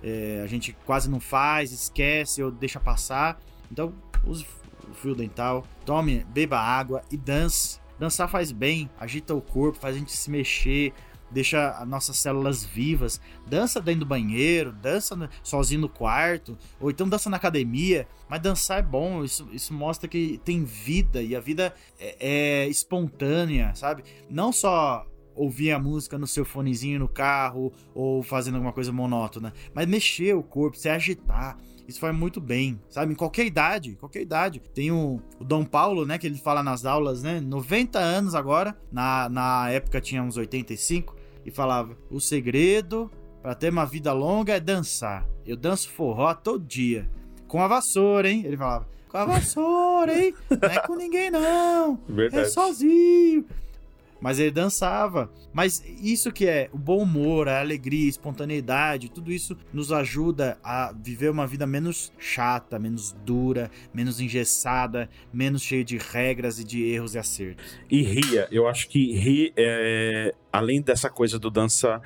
[0.03, 3.41] é, a gente quase não faz, esquece ou deixa passar.
[3.73, 4.45] Então, use
[4.91, 7.81] o fio dental, tome, beba água e dance.
[7.99, 10.93] Dançar faz bem, agita o corpo, faz a gente se mexer,
[11.31, 13.21] deixa as nossas células vivas.
[13.47, 18.07] Dança dentro do banheiro, dança sozinho no quarto, ou então dança na academia.
[18.29, 22.17] Mas dançar é bom, isso, isso mostra que tem vida e a vida é,
[22.65, 24.05] é espontânea, sabe?
[24.31, 29.53] Não só ouvir a música no seu fonezinho no carro ou fazendo alguma coisa monótona,
[29.75, 31.59] mas mexer o corpo, se agitar.
[31.87, 33.13] Isso faz muito bem, sabe?
[33.13, 34.61] Em qualquer idade, qualquer idade.
[34.75, 37.41] Tem o, o Dom Paulo, né, que ele fala nas aulas, né?
[37.41, 43.11] 90 anos agora, na, na época tinha uns 85 e falava: O segredo
[43.43, 45.27] para ter uma vida longa é dançar.
[45.45, 47.09] Eu danço forró todo dia.
[47.47, 48.43] Com a vassoura, hein?
[48.47, 50.35] Ele falava: Com a vassoura, hein?
[50.51, 51.99] Não é com ninguém, não.
[52.09, 52.47] É Verdade.
[52.47, 53.45] É sozinho
[54.25, 55.31] mas ele dançava.
[55.53, 60.57] Mas isso que é o bom humor, a alegria, a espontaneidade, tudo isso nos ajuda
[60.65, 66.65] a viver uma vida menos chata, menos dura, menos engessada, menos cheia de regras e
[66.65, 67.79] de erros e acertos.
[67.91, 72.01] E ria, eu acho que rir, é, além dessa coisa do dançar,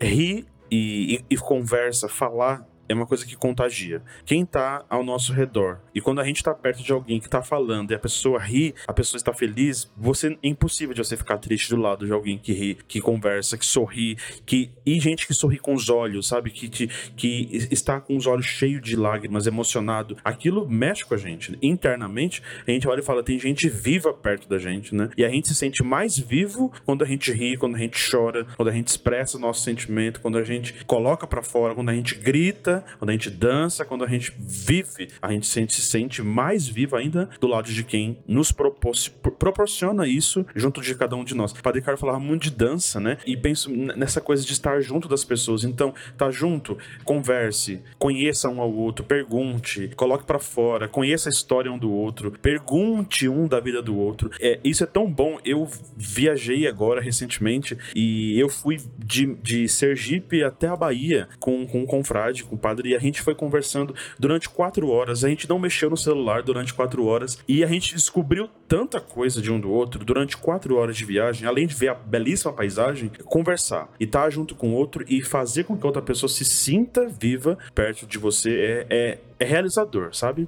[0.00, 4.02] rir e, e, e conversa, falar é uma coisa que contagia.
[4.24, 5.80] Quem tá ao nosso redor.
[5.94, 8.74] E quando a gente tá perto de alguém que tá falando e a pessoa ri,
[8.86, 12.38] a pessoa está feliz, você é impossível de você ficar triste do lado de alguém
[12.38, 16.50] que ri, que conversa, que sorri, que e gente que sorri com os olhos, sabe?
[16.50, 20.16] Que, que, que está com os olhos cheios de lágrimas, emocionado.
[20.24, 21.58] Aquilo mexe com a gente.
[21.62, 25.10] Internamente, a gente olha e fala: tem gente viva perto da gente, né?
[25.16, 28.46] E a gente se sente mais vivo quando a gente ri, quando a gente chora,
[28.56, 32.14] quando a gente expressa nosso sentimento, quando a gente coloca para fora, quando a gente
[32.14, 36.96] grita, quando a gente dança, quando a gente vive, a gente se sente mais vivo
[36.96, 41.52] ainda do lado de quem nos proporciona isso junto de cada um de nós.
[41.52, 43.18] O Padre Carlos falava muito de dança, né?
[43.26, 45.64] E penso nessa coisa de estar junto das pessoas.
[45.64, 51.70] Então, tá junto, converse, conheça um ao outro, pergunte, coloque para fora, conheça a história
[51.70, 54.30] um do outro, pergunte um da vida do outro.
[54.40, 55.38] É, isso é tão bom.
[55.44, 61.82] Eu viajei agora recentemente e eu fui de, de Sergipe até a Bahia com, com
[61.82, 65.24] um confrade, com o padre, e a gente foi conversando durante quatro horas.
[65.24, 69.40] A gente não mexeu no celular durante quatro horas e a gente descobriu tanta coisa
[69.40, 73.10] de um do outro durante quatro horas de viagem, além de ver a belíssima paisagem,
[73.24, 76.44] conversar e estar tá junto com o outro e fazer com que outra pessoa se
[76.44, 80.46] sinta viva perto de você é, é, é realizador, sabe?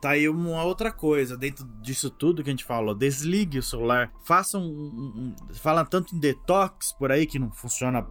[0.00, 4.12] Tá aí uma outra coisa, dentro disso tudo que a gente falou, desligue o celular,
[4.24, 8.04] faça um, um, um fala tanto em detox por aí que não funciona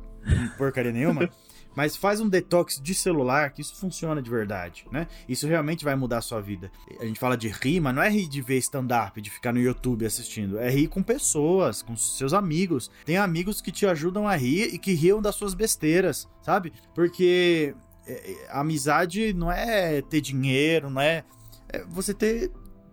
[0.57, 1.29] porcaria nenhuma.
[1.75, 5.07] Mas faz um detox de celular, que isso funciona de verdade, né?
[5.27, 6.71] Isso realmente vai mudar a sua vida.
[6.99, 9.59] A gente fala de rir, mas não é rir de ver stand-up, de ficar no
[9.59, 10.59] YouTube assistindo.
[10.59, 12.91] É rir com pessoas, com seus amigos.
[13.05, 16.73] Tem amigos que te ajudam a rir e que riam das suas besteiras, sabe?
[16.93, 17.73] Porque
[18.05, 21.23] é, é, amizade não é ter dinheiro, não é,
[21.69, 22.51] é você ter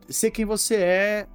[0.08, 1.26] ser quem você é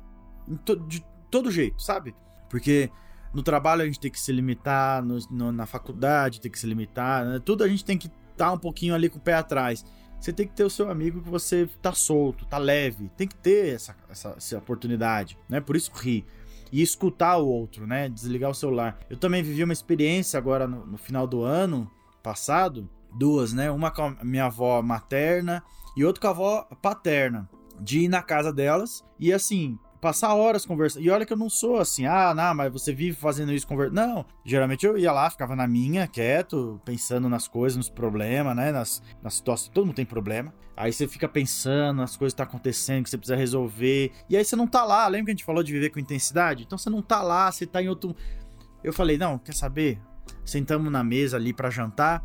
[0.87, 2.15] de todo jeito, sabe?
[2.49, 2.89] Porque
[3.33, 6.67] no trabalho a gente tem que se limitar, no, no, na faculdade tem que se
[6.67, 7.41] limitar, né?
[7.43, 9.83] tudo a gente tem que estar tá um pouquinho ali com o pé atrás.
[10.19, 13.35] Você tem que ter o seu amigo que você tá solto, tá leve, tem que
[13.35, 15.59] ter essa, essa, essa oportunidade, né?
[15.59, 16.25] Por isso rir
[16.71, 18.07] e escutar o outro, né?
[18.07, 18.97] Desligar o celular.
[19.09, 21.91] Eu também vivi uma experiência agora no, no final do ano
[22.23, 23.69] passado, duas, né?
[23.69, 25.61] Uma com a minha avó materna
[25.95, 30.65] e outra com a avó paterna, de ir na casa delas e assim, passar horas
[30.65, 31.01] conversando.
[31.01, 33.95] E olha que eu não sou assim, ah, não, mas você vive fazendo isso conversando.
[33.95, 38.69] Não, geralmente eu ia lá, ficava na minha, quieto, pensando nas coisas, nos problemas, né?
[38.69, 39.69] Nas, nas situações.
[39.69, 40.53] Todo mundo tem problema.
[40.75, 44.11] Aí você fica pensando nas coisas que tá acontecendo, que você precisa resolver.
[44.29, 45.07] E aí você não tá lá.
[45.07, 46.63] Lembra que a gente falou de viver com intensidade?
[46.63, 48.13] Então você não tá lá, você tá em outro.
[48.83, 50.01] Eu falei, não, quer saber?
[50.43, 52.21] Sentamos na mesa ali para jantar.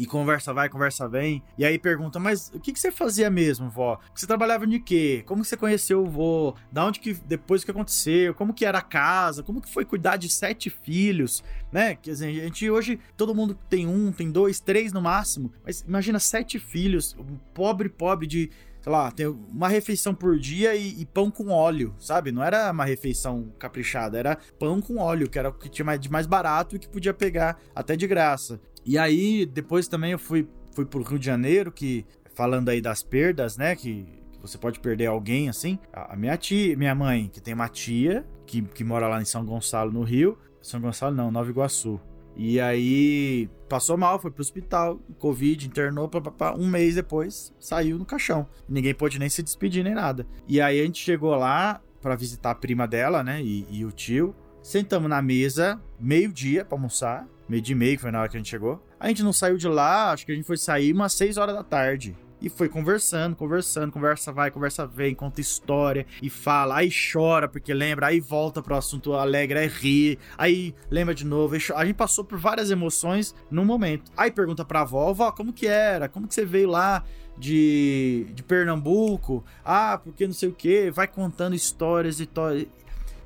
[0.00, 1.42] E conversa vai, conversa vem.
[1.58, 4.00] E aí pergunta, mas o que, que você fazia mesmo, vó?
[4.14, 5.22] Você trabalhava de quê?
[5.26, 6.54] Como você conheceu o vô?
[6.72, 8.34] Da onde que, depois que aconteceu?
[8.34, 9.42] Como que era a casa?
[9.42, 11.44] Como que foi cuidar de sete filhos?
[11.70, 11.96] Né?
[11.96, 15.52] Quer dizer, a gente hoje, todo mundo tem um, tem dois, três no máximo.
[15.62, 18.50] Mas imagina sete filhos, um pobre, pobre de
[18.80, 22.32] sei lá, tem uma refeição por dia e, e, pão com óleo, sabe?
[22.32, 26.10] Não era uma refeição caprichada, era pão com óleo, que era o que tinha de
[26.10, 28.60] mais barato e que podia pegar até de graça.
[28.84, 33.02] E aí, depois também eu fui, fui pro Rio de Janeiro, que falando aí das
[33.02, 33.76] perdas, né?
[33.76, 35.78] Que, você pode perder alguém assim.
[35.92, 39.24] A, a, minha tia, minha mãe, que tem uma tia que, que mora lá em
[39.24, 40.38] São Gonçalo, no Rio.
[40.62, 42.00] São Gonçalo não, Nova Iguaçu.
[42.42, 47.54] E aí passou mal, foi pro hospital, Covid, internou, pá, pá, pá, um mês depois
[47.60, 48.48] saiu no caixão.
[48.66, 50.26] Ninguém pôde nem se despedir nem nada.
[50.48, 53.92] E aí a gente chegou lá para visitar a prima dela, né, e, e o
[53.92, 54.34] tio.
[54.62, 58.40] Sentamos na mesa, meio-dia pra almoçar meio de meio, que foi na hora que a
[58.40, 58.82] gente chegou.
[58.98, 61.54] A gente não saiu de lá, acho que a gente foi sair umas 6 horas
[61.54, 62.16] da tarde.
[62.40, 67.74] E foi conversando, conversando, conversa vai, conversa vem, conta história e fala, aí chora porque
[67.74, 71.54] lembra, aí volta pro assunto alegre, aí ri, aí lembra de novo.
[71.74, 74.10] A gente passou por várias emoções num momento.
[74.16, 76.08] Aí pergunta pra avó, vó, como que era?
[76.08, 77.04] Como que você veio lá
[77.36, 79.44] de, de Pernambuco?
[79.64, 82.66] Ah, porque não sei o que, vai contando histórias e histórias.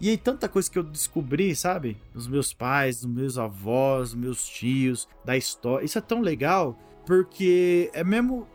[0.01, 1.97] E aí, tanta coisa que eu descobri, sabe?
[2.13, 5.85] Dos meus pais, dos meus avós, dos meus tios, da história.
[5.85, 8.47] Isso é tão legal, porque é mesmo.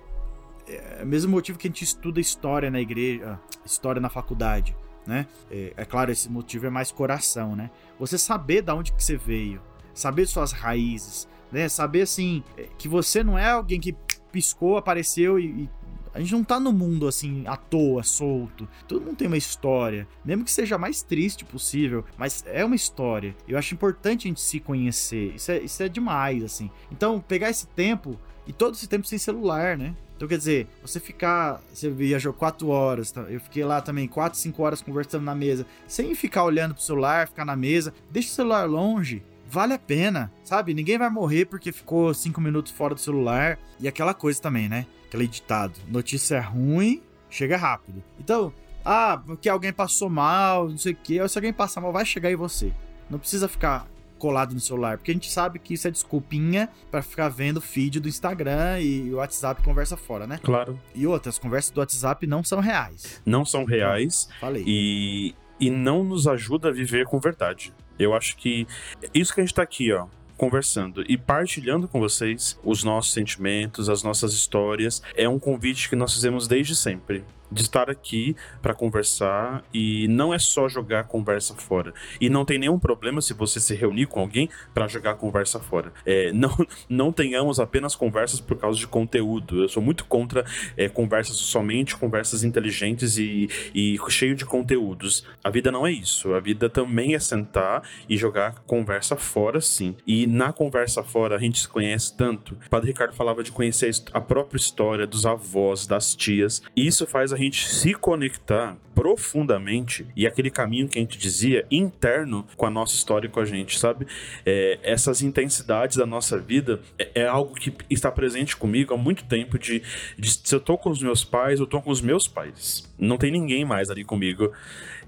[0.70, 5.26] É o mesmo motivo que a gente estuda história na igreja, história na faculdade, né?
[5.50, 7.72] É, é claro, esse motivo é mais coração, né?
[8.00, 9.62] Você saber da onde que você veio,
[9.94, 11.68] saber suas raízes, né?
[11.68, 12.44] Saber assim
[12.78, 13.96] que você não é alguém que
[14.32, 15.70] piscou, apareceu e, e
[16.14, 18.68] a gente não tá no mundo assim, à toa, solto.
[18.88, 20.08] Todo mundo tem uma história.
[20.26, 23.36] Mesmo que seja a mais triste possível, mas é uma história.
[23.48, 25.36] Eu acho importante a gente se conhecer.
[25.36, 26.70] Isso é, isso é demais, assim.
[26.92, 29.96] Então, pegar esse tempo e todo esse tempo sem celular, né?
[30.20, 31.62] Então, quer dizer, você ficar.
[31.74, 33.22] Você viajou quatro horas, tá?
[33.22, 37.30] eu fiquei lá também quatro, cinco horas conversando na mesa, sem ficar olhando pro celular,
[37.30, 37.94] ficar na mesa.
[38.12, 40.74] Deixa o celular longe vale a pena, sabe?
[40.74, 43.58] Ninguém vai morrer porque ficou cinco minutos fora do celular.
[43.80, 44.86] E aquela coisa também, né?
[45.08, 48.04] Aquele ditado: notícia ruim, chega rápido.
[48.20, 48.54] Então,
[48.84, 51.30] ah, porque alguém passou mal, não sei o que.
[51.30, 52.74] Se alguém passar mal, vai chegar em você.
[53.10, 53.88] Não precisa ficar
[54.20, 58.00] colado no celular, porque a gente sabe que isso é desculpinha para ficar vendo feed
[58.00, 60.40] do Instagram e o WhatsApp conversa fora, né?
[60.44, 60.80] Claro.
[60.94, 63.22] E outras conversas do WhatsApp não são reais.
[63.26, 64.26] Não são reais.
[64.28, 64.64] Então, falei.
[64.68, 67.74] E, e não nos ajuda a viver com verdade.
[67.98, 68.68] Eu acho que
[69.14, 73.90] isso que a gente tá aqui, ó, conversando e partilhando com vocês os nossos sentimentos,
[73.90, 78.74] as nossas histórias, é um convite que nós fizemos desde sempre de estar aqui para
[78.74, 81.94] conversar e não é só jogar conversa fora.
[82.20, 85.92] E não tem nenhum problema se você se reunir com alguém para jogar conversa fora.
[86.06, 86.56] É, não,
[86.90, 89.64] não tenhamos apenas conversas por causa de conteúdo.
[89.64, 90.46] Eu sou muito contra
[90.78, 95.26] é, conversas somente conversas inteligentes e, e cheio de conteúdos.
[95.44, 96.34] A vida não é isso.
[96.34, 99.96] A vida também é sentar e jogar conversa fora, sim.
[100.06, 102.58] E na conversa fora a gente se conhece tanto.
[102.66, 106.62] O Padre Ricardo falava de conhecer a própria história dos avós, das tias.
[106.76, 111.66] E isso faz a gente se conectar profundamente e aquele caminho que a gente dizia
[111.72, 114.06] interno com a nossa história com a gente, sabe?
[114.46, 119.24] É, essas intensidades da nossa vida é, é, algo que está presente comigo há muito
[119.24, 119.58] tempo.
[119.58, 119.82] De,
[120.18, 122.90] de se eu tô com os meus pais, eu tô com os meus pais.
[122.98, 124.52] Não tem ninguém mais ali comigo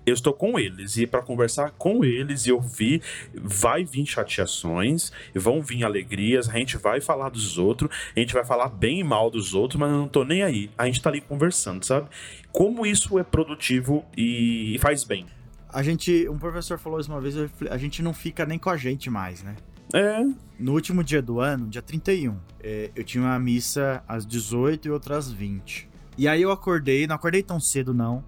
[0.06, 3.02] eu estou com eles e para conversar com eles e ouvir,
[3.34, 8.46] vai vir chateações, vão vir alegrias, a gente vai falar dos outros, a gente vai
[8.46, 10.70] falar bem e mal dos outros, mas eu não tô nem aí.
[10.78, 12.08] A gente tá ali conversando, sabe?
[12.52, 15.26] Como isso é produtivo e faz bem.
[15.70, 17.36] A gente, um professor falou isso uma vez,
[17.70, 19.56] a gente não fica nem com a gente mais, né?
[19.94, 20.24] É.
[20.60, 24.92] No último dia do ano, dia 31, é, eu tinha uma missa às 18 e
[24.92, 25.90] outras às 20.
[26.18, 28.24] E aí eu acordei, não acordei tão cedo não,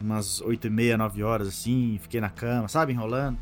[0.00, 3.38] umas 8 e meia, 9 horas assim, fiquei na cama, sabe, enrolando.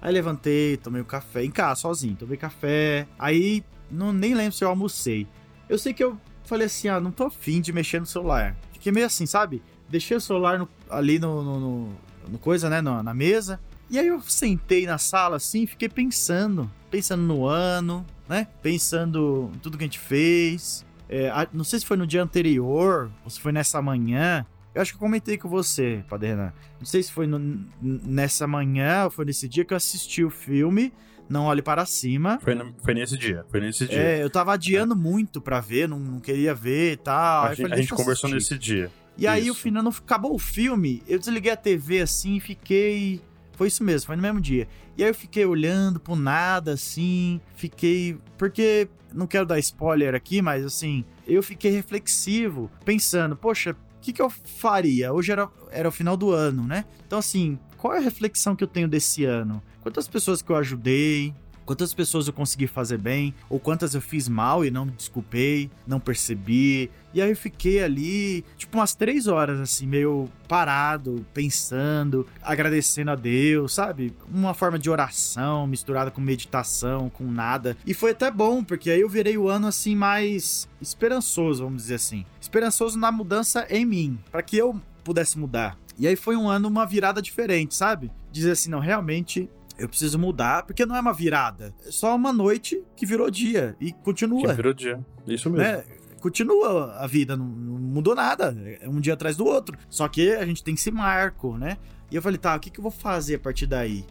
[0.00, 3.06] Aí levantei, tomei um café, em casa, sozinho, tomei café.
[3.18, 5.26] Aí, não, nem lembro se eu almocei.
[5.68, 8.56] Eu sei que eu falei assim, ah, não tô afim de mexer no celular.
[8.72, 9.62] Fiquei meio assim, sabe?
[9.88, 11.88] Deixei o celular no, ali no, no,
[12.28, 13.58] no, coisa, né, no, na mesa.
[13.88, 18.48] E aí eu sentei na sala assim, fiquei pensando, pensando no ano, né?
[18.62, 20.84] Pensando em tudo que a gente fez.
[21.08, 24.44] É, não sei se foi no dia anterior ou se foi nessa manhã.
[24.74, 26.52] Eu acho que eu comentei com você, Padre Renan.
[26.80, 27.38] Não sei se foi no,
[27.80, 30.92] nessa manhã ou foi nesse dia que eu assisti o filme.
[31.28, 32.38] Não Olhe Para Cima.
[32.40, 33.98] Foi, foi nesse dia, foi nesse dia.
[33.98, 34.96] É, eu tava adiando é.
[34.96, 37.44] muito pra ver, não, não, queria ver e tal.
[37.44, 38.90] A, gente, falei, a gente conversou nesse dia.
[39.16, 39.30] E isso.
[39.30, 43.20] aí, o final, não, acabou o filme, eu desliguei a TV assim e fiquei...
[43.52, 44.66] Foi isso mesmo, foi no mesmo dia.
[44.98, 48.18] E aí eu fiquei olhando pro nada, assim, fiquei...
[48.36, 54.22] Porque, não quero dar spoiler aqui, mas assim, eu fiquei reflexivo, pensando, poxa, que, que
[54.22, 55.12] eu faria?
[55.12, 56.84] Hoje era, era o final do ano, né?
[57.06, 59.62] Então, assim, qual é a reflexão que eu tenho desse ano?
[59.80, 61.34] Quantas pessoas que eu ajudei?
[61.64, 65.70] Quantas pessoas eu consegui fazer bem, ou quantas eu fiz mal e não me desculpei,
[65.86, 66.90] não percebi.
[67.14, 73.14] E aí eu fiquei ali, tipo, umas três horas, assim, meio parado, pensando, agradecendo a
[73.14, 74.12] Deus, sabe?
[74.28, 77.76] Uma forma de oração misturada com meditação, com nada.
[77.86, 81.94] E foi até bom, porque aí eu virei o ano, assim, mais esperançoso, vamos dizer
[81.94, 82.26] assim.
[82.40, 85.78] Esperançoso na mudança em mim, para que eu pudesse mudar.
[85.96, 88.10] E aí foi um ano, uma virada diferente, sabe?
[88.32, 89.48] Dizer assim, não, realmente
[89.78, 91.72] eu preciso mudar, porque não é uma virada.
[91.86, 94.48] É só uma noite que virou dia e continua.
[94.48, 94.98] Que virou dia.
[95.26, 95.64] Isso mesmo.
[95.64, 95.84] Né?
[96.24, 98.56] Continua a vida, não, não, mudou nada.
[98.80, 99.76] É um dia atrás do outro.
[99.90, 101.76] Só que a gente tem esse marco, né?
[102.10, 104.06] E eu falei, tá, o que, que eu vou fazer a partir daí?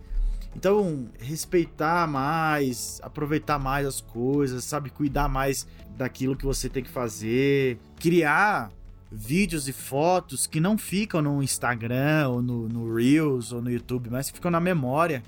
[0.55, 4.91] Então, respeitar mais, aproveitar mais as coisas, sabe?
[4.91, 5.65] Cuidar mais
[5.97, 7.79] daquilo que você tem que fazer.
[7.99, 8.69] Criar
[9.11, 14.11] vídeos e fotos que não ficam no Instagram ou no, no Reels ou no YouTube,
[14.11, 15.23] mas que ficam na memória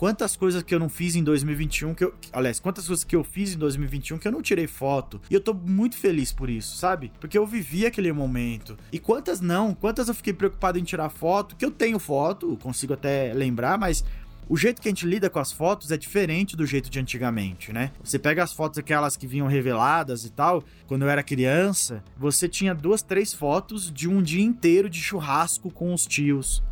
[0.00, 2.14] Quantas coisas que eu não fiz em 2021 que eu.
[2.32, 5.20] Aliás, quantas coisas que eu fiz em 2021 que eu não tirei foto.
[5.28, 7.12] E eu tô muito feliz por isso, sabe?
[7.20, 8.78] Porque eu vivi aquele momento.
[8.90, 9.74] E quantas não?
[9.74, 11.54] Quantas eu fiquei preocupado em tirar foto?
[11.54, 14.02] Que eu tenho foto, consigo até lembrar, mas
[14.48, 17.70] o jeito que a gente lida com as fotos é diferente do jeito de antigamente,
[17.70, 17.92] né?
[18.02, 22.48] Você pega as fotos aquelas que vinham reveladas e tal, quando eu era criança, você
[22.48, 26.64] tinha duas, três fotos de um dia inteiro de churrasco com os tios.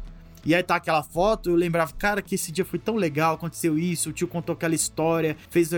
[0.49, 3.79] E aí tá aquela foto, eu lembrava, cara, que esse dia foi tão legal, aconteceu
[3.79, 5.73] isso, o tio contou aquela história, fez.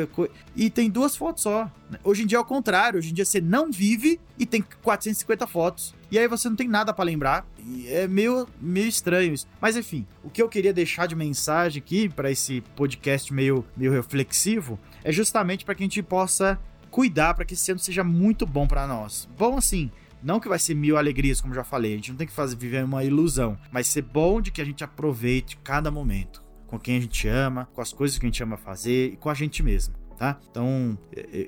[0.54, 1.68] E tem duas fotos só.
[2.04, 5.44] Hoje em dia é o contrário, hoje em dia você não vive e tem 450
[5.48, 5.92] fotos.
[6.08, 7.44] E aí você não tem nada para lembrar.
[7.58, 9.44] E é meio, meio estranho isso.
[9.60, 13.90] Mas enfim, o que eu queria deixar de mensagem aqui para esse podcast meio, meio
[13.90, 16.56] reflexivo é justamente para que a gente possa
[16.92, 19.28] cuidar para que esse ano seja muito bom para nós.
[19.36, 19.90] Bom assim,
[20.22, 22.56] não que vai ser mil alegrias, como já falei, a gente não tem que fazer
[22.56, 26.42] viver uma ilusão, mas ser bom de que a gente aproveite cada momento.
[26.66, 29.28] com quem a gente ama, com as coisas que a gente ama fazer e com
[29.28, 30.38] a gente mesmo, tá?
[30.48, 30.96] Então,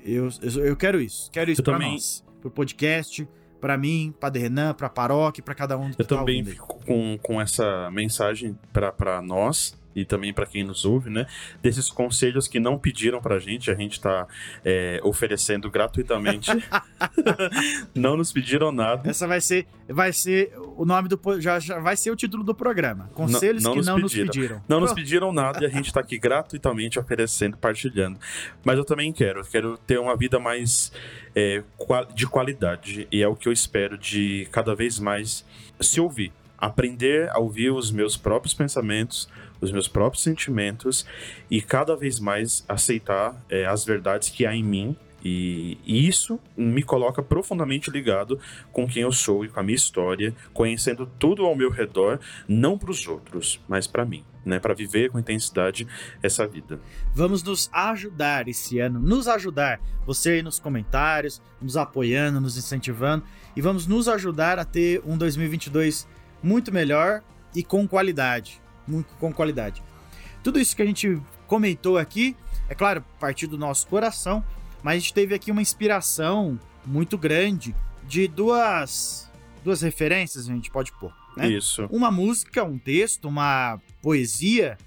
[0.05, 1.31] eu, eu, eu quero isso.
[1.31, 1.93] Quero isso eu pra também...
[1.93, 3.25] nós, pro podcast,
[3.61, 5.91] para mim, Padre Renan, pra paróquia, para cada um.
[5.97, 10.85] Eu tá também fico com, com essa mensagem para nós, e também para quem nos
[10.85, 11.25] ouve, né?
[11.61, 14.27] Desses conselhos que não pediram pra gente, a gente tá
[14.63, 16.49] é, oferecendo gratuitamente.
[17.93, 19.09] não nos pediram nada.
[19.09, 22.55] Essa vai ser, vai ser o nome do já, já vai ser o título do
[22.55, 23.09] programa.
[23.13, 24.25] Conselhos não, não que não pediram.
[24.25, 24.63] nos pediram.
[24.67, 28.19] Não nos pediram nada e a gente tá aqui gratuitamente oferecendo, partilhando.
[28.63, 30.91] Mas eu também quero, quero ter uma vida mais
[31.35, 31.63] é,
[32.13, 35.45] de qualidade e é o que eu espero de cada vez mais
[35.79, 36.31] se ouvir
[36.63, 39.27] aprender a ouvir os meus próprios pensamentos,
[39.63, 41.05] os meus próprios sentimentos
[41.49, 44.95] e cada vez mais aceitar é, as verdades que há em mim.
[45.25, 48.37] E, e isso me coloca profundamente ligado
[48.73, 52.77] com quem eu sou e com a minha história, conhecendo tudo ao meu redor, não
[52.77, 54.23] para os outros, mas para mim.
[54.45, 55.87] Né, para viver com intensidade
[56.21, 56.77] essa vida.
[57.15, 63.23] Vamos nos ajudar esse ano, nos ajudar, você aí nos comentários, nos apoiando, nos incentivando
[63.55, 66.05] e vamos nos ajudar a ter um 2022
[66.43, 67.23] muito melhor
[67.55, 69.83] e com qualidade muito com qualidade.
[70.43, 72.35] Tudo isso que a gente comentou aqui,
[72.67, 74.43] é claro, partir do nosso coração,
[74.81, 79.31] mas a gente teve aqui uma inspiração muito grande de duas
[79.63, 81.13] duas referências, a gente pode pôr.
[81.37, 81.49] Né?
[81.49, 81.87] Isso.
[81.89, 84.77] Uma música, um texto, uma poesia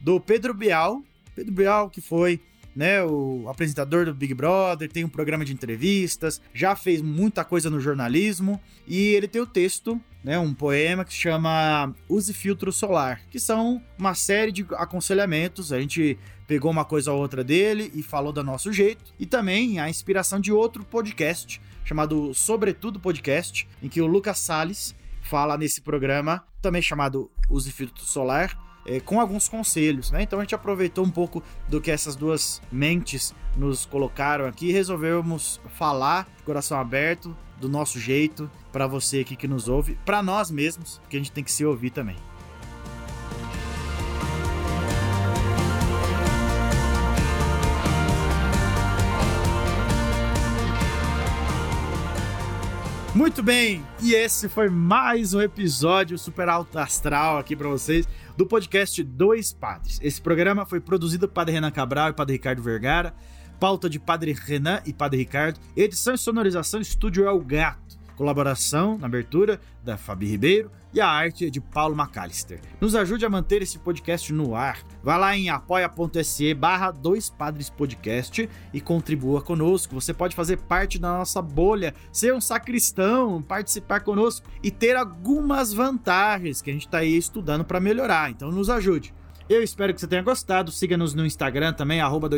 [0.00, 1.02] do Pedro Bial.
[1.34, 2.40] Pedro Bial, que foi
[2.76, 7.68] né, o apresentador do Big Brother, tem um programa de entrevistas, já fez muita coisa
[7.68, 12.72] no jornalismo e ele tem o texto, né, um poema que se chama Use Filtro
[12.72, 15.72] Solar, que são uma série de aconselhamentos.
[15.72, 19.78] A gente pegou uma coisa ou outra dele e falou do nosso jeito, e também
[19.78, 25.80] a inspiração de outro podcast chamado Sobretudo Podcast, em que o Lucas Salles fala nesse
[25.80, 30.22] programa, também chamado Use Filtro Solar, é, com alguns conselhos, né?
[30.22, 34.72] Então a gente aproveitou um pouco do que essas duas mentes nos colocaram aqui e
[34.72, 40.22] resolvemos falar de coração aberto, do nosso jeito, para você aqui que nos ouve, para
[40.22, 42.16] nós mesmos, que a gente tem que se ouvir também.
[53.14, 58.06] Muito bem, e esse foi mais um episódio super alto astral aqui para vocês
[58.36, 59.98] do podcast Dois Padres.
[60.00, 63.12] Esse programa foi produzido por Padre Renan Cabral e Padre Ricardo Vergara,
[63.58, 69.06] pauta de Padre Renan e Padre Ricardo, edição e sonorização Estúdio El Gato, colaboração na
[69.06, 72.60] abertura da Fabi Ribeiro e a arte de Paulo McAllister.
[72.80, 74.78] Nos ajude a manter esse podcast no ar.
[75.02, 79.94] Vá lá em apoia.se barra dois padres podcast e contribua conosco.
[79.94, 85.72] Você pode fazer parte da nossa bolha, ser um sacristão, participar conosco e ter algumas
[85.72, 88.30] vantagens que a gente está aí estudando para melhorar.
[88.30, 89.12] Então nos ajude.
[89.48, 90.70] Eu espero que você tenha gostado.
[90.70, 92.28] Siga-nos no Instagram também, arroba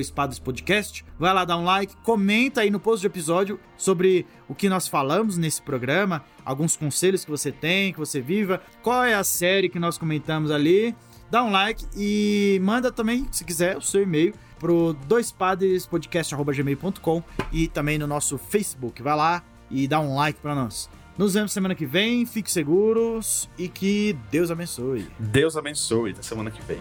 [0.44, 1.04] Podcast.
[1.18, 4.86] Vai lá dar um like, comenta aí no post de episódio sobre o que nós
[4.86, 9.68] falamos nesse programa, alguns conselhos que você tem, que você viva, qual é a série
[9.68, 10.94] que nós comentamos ali.
[11.28, 17.98] Dá um like e manda também, se quiser, o seu e-mail pro doispadrespodcast.gmail.com e também
[17.98, 19.02] no nosso Facebook.
[19.02, 20.88] Vai lá e dá um like para nós.
[21.18, 25.06] Nos vemos semana que vem, fiquem seguros e que Deus abençoe.
[25.18, 26.80] Deus abençoe, até semana que vem.